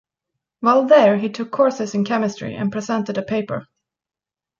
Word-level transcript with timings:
While 0.61 0.85
there, 0.85 1.15
he 1.19 1.29
took 1.29 1.51
courses 1.51 1.93
in 1.93 2.05
chemistry 2.05 2.55
and 2.55 2.71
presented 2.71 3.19
a 3.19 3.21
paper. 3.21 3.67